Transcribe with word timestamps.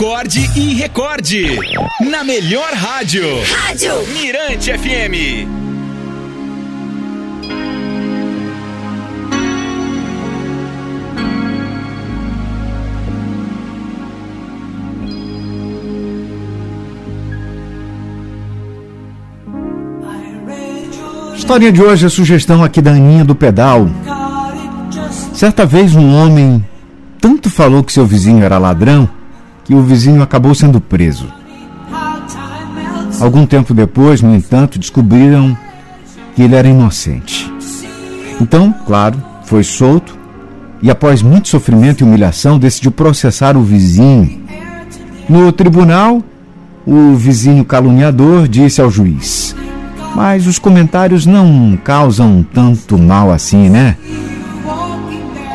acorde 0.00 0.50
e 0.56 0.72
recorde. 0.72 1.58
Na 2.10 2.24
melhor 2.24 2.72
rádio. 2.72 3.22
Rádio 3.66 3.92
Mirante 4.14 4.72
FM. 4.72 5.46
História 21.36 21.70
de 21.70 21.82
hoje 21.82 22.06
é 22.06 22.08
sugestão 22.08 22.64
aqui 22.64 22.80
da 22.80 22.92
Aninha 22.92 23.22
do 23.22 23.34
Pedal. 23.34 23.86
Certa 25.34 25.66
vez 25.66 25.94
um 25.94 26.14
homem 26.14 26.64
tanto 27.20 27.50
falou 27.50 27.84
que 27.84 27.92
seu 27.92 28.06
vizinho 28.06 28.42
era 28.42 28.56
ladrão 28.56 29.19
que 29.70 29.74
o 29.76 29.82
vizinho 29.82 30.20
acabou 30.20 30.52
sendo 30.52 30.80
preso. 30.80 31.28
Algum 33.20 33.46
tempo 33.46 33.72
depois, 33.72 34.20
no 34.20 34.34
entanto, 34.34 34.80
descobriram 34.80 35.56
que 36.34 36.42
ele 36.42 36.56
era 36.56 36.66
inocente. 36.66 37.48
Então, 38.40 38.74
claro, 38.84 39.22
foi 39.44 39.62
solto 39.62 40.18
e, 40.82 40.90
após 40.90 41.22
muito 41.22 41.46
sofrimento 41.46 42.00
e 42.00 42.04
humilhação, 42.04 42.58
decidiu 42.58 42.90
processar 42.90 43.56
o 43.56 43.62
vizinho. 43.62 44.40
No 45.28 45.52
tribunal, 45.52 46.20
o 46.84 47.14
vizinho 47.14 47.64
caluniador 47.64 48.48
disse 48.48 48.80
ao 48.80 48.90
juiz: 48.90 49.54
Mas 50.16 50.48
os 50.48 50.58
comentários 50.58 51.26
não 51.26 51.78
causam 51.84 52.44
tanto 52.52 52.98
mal 52.98 53.30
assim, 53.30 53.68
né? 53.68 53.96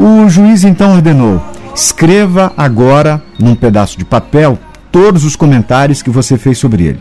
O 0.00 0.28
juiz 0.28 0.64
então 0.64 0.94
ordenou: 0.94 1.40
escreva 1.74 2.52
agora 2.56 3.22
num 3.38 3.54
pedaço 3.54 3.98
de 3.98 4.04
papel 4.04 4.58
todos 4.90 5.24
os 5.24 5.36
comentários 5.36 6.02
que 6.02 6.10
você 6.10 6.36
fez 6.36 6.58
sobre 6.58 6.84
ele. 6.84 7.00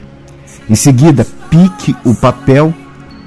Em 0.69 0.75
seguida, 0.75 1.25
pique 1.49 1.95
o 2.05 2.13
papel 2.13 2.73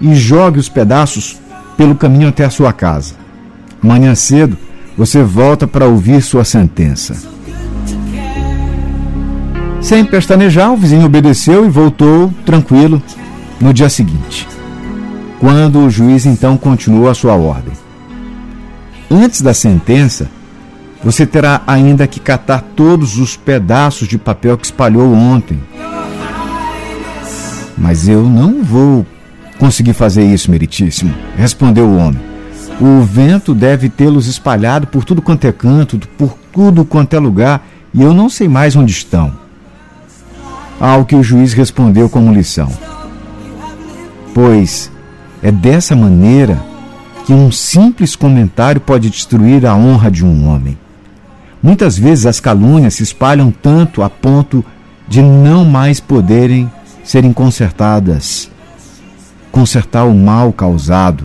e 0.00 0.14
jogue 0.14 0.58
os 0.58 0.68
pedaços 0.68 1.40
pelo 1.76 1.94
caminho 1.94 2.28
até 2.28 2.44
a 2.44 2.50
sua 2.50 2.72
casa. 2.72 3.14
Amanhã 3.82 4.14
cedo, 4.14 4.56
você 4.96 5.22
volta 5.22 5.66
para 5.66 5.86
ouvir 5.86 6.22
sua 6.22 6.44
sentença. 6.44 7.16
Sem 9.80 10.04
pestanejar, 10.04 10.72
o 10.72 10.76
vizinho 10.76 11.06
obedeceu 11.06 11.66
e 11.66 11.68
voltou 11.68 12.32
tranquilo 12.46 13.02
no 13.60 13.74
dia 13.74 13.88
seguinte. 13.88 14.46
Quando 15.40 15.80
o 15.80 15.90
juiz 15.90 16.24
então 16.24 16.56
continuou 16.56 17.08
a 17.08 17.14
sua 17.14 17.34
ordem. 17.34 17.72
Antes 19.10 19.42
da 19.42 19.52
sentença, 19.52 20.28
você 21.02 21.26
terá 21.26 21.62
ainda 21.66 22.06
que 22.06 22.20
catar 22.20 22.62
todos 22.76 23.18
os 23.18 23.36
pedaços 23.36 24.06
de 24.06 24.16
papel 24.16 24.56
que 24.56 24.66
espalhou 24.66 25.12
ontem. 25.12 25.60
Mas 27.76 28.08
eu 28.08 28.22
não 28.22 28.62
vou 28.62 29.04
conseguir 29.58 29.92
fazer 29.92 30.24
isso, 30.24 30.50
meritíssimo, 30.50 31.14
respondeu 31.36 31.86
o 31.86 31.96
homem. 31.96 32.20
O 32.80 33.02
vento 33.02 33.54
deve 33.54 33.88
tê-los 33.88 34.26
espalhado 34.26 34.86
por 34.86 35.04
tudo 35.04 35.22
quanto 35.22 35.46
é 35.46 35.52
canto, 35.52 35.98
por 36.16 36.36
tudo 36.52 36.84
quanto 36.84 37.14
é 37.14 37.18
lugar, 37.18 37.66
e 37.92 38.02
eu 38.02 38.14
não 38.14 38.28
sei 38.28 38.48
mais 38.48 38.76
onde 38.76 38.92
estão. 38.92 39.32
Ao 40.80 41.04
que 41.04 41.14
o 41.14 41.22
juiz 41.22 41.52
respondeu 41.52 42.08
como 42.08 42.32
lição: 42.32 42.68
Pois 44.34 44.90
é 45.42 45.52
dessa 45.52 45.94
maneira 45.94 46.60
que 47.24 47.32
um 47.32 47.52
simples 47.52 48.16
comentário 48.16 48.80
pode 48.80 49.10
destruir 49.10 49.64
a 49.66 49.76
honra 49.76 50.10
de 50.10 50.24
um 50.24 50.48
homem. 50.48 50.76
Muitas 51.62 51.96
vezes 51.96 52.26
as 52.26 52.40
calúnias 52.40 52.94
se 52.94 53.04
espalham 53.04 53.52
tanto 53.52 54.02
a 54.02 54.10
ponto 54.10 54.64
de 55.06 55.22
não 55.22 55.64
mais 55.64 56.00
poderem 56.00 56.68
serem 57.04 57.32
consertadas. 57.32 58.50
Consertar 59.52 60.04
o 60.04 60.14
mal 60.14 60.52
causado. 60.52 61.24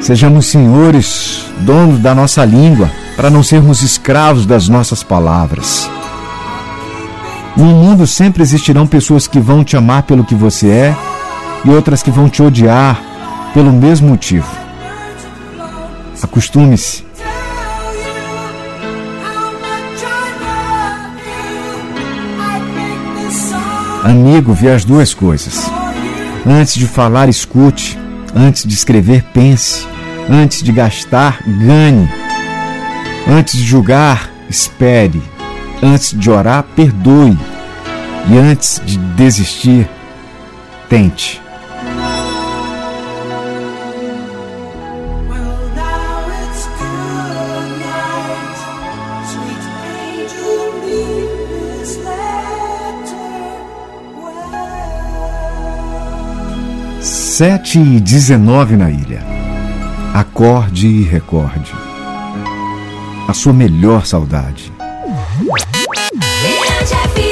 Sejamos 0.00 0.46
senhores, 0.46 1.44
donos 1.60 2.00
da 2.00 2.14
nossa 2.14 2.44
língua, 2.46 2.90
para 3.14 3.28
não 3.28 3.42
sermos 3.42 3.82
escravos 3.82 4.46
das 4.46 4.68
nossas 4.68 5.02
palavras. 5.02 5.88
No 7.56 7.64
mundo 7.64 8.06
sempre 8.06 8.42
existirão 8.42 8.86
pessoas 8.86 9.26
que 9.26 9.40
vão 9.40 9.64
te 9.64 9.76
amar 9.76 10.04
pelo 10.04 10.24
que 10.24 10.34
você 10.34 10.68
é 10.68 10.96
e 11.64 11.70
outras 11.70 12.02
que 12.02 12.10
vão 12.10 12.28
te 12.28 12.42
odiar 12.42 13.00
pelo 13.52 13.72
mesmo 13.72 14.08
motivo. 14.08 14.48
Acostume-se. 16.22 17.04
Amigo, 24.04 24.52
vê 24.54 24.70
as 24.70 24.84
duas 24.84 25.12
coisas. 25.12 25.70
Antes 26.46 26.74
de 26.74 26.86
falar, 26.86 27.28
escute. 27.28 27.98
Antes 28.34 28.64
de 28.64 28.74
escrever, 28.74 29.22
pense. 29.34 29.86
Antes 30.28 30.62
de 30.62 30.72
gastar, 30.72 31.40
ganhe. 31.46 32.08
Antes 33.28 33.56
de 33.56 33.64
julgar, 33.64 34.30
espere. 34.48 35.22
Antes 35.82 36.12
de 36.12 36.30
orar, 36.30 36.62
perdoe. 36.76 37.38
E 38.28 38.36
antes 38.36 38.82
de 38.84 38.98
desistir, 38.98 39.88
tente. 40.88 41.40
Sete 57.00 57.78
e 57.78 57.98
dezenove 57.98 58.76
na 58.76 58.90
ilha. 58.90 59.22
Acorde 60.12 60.86
e 60.86 61.02
recorde. 61.04 61.72
A 63.26 63.32
sua 63.32 63.54
melhor 63.54 64.04
saudade. 64.04 64.70
such 66.86 66.92
happy 66.92 67.29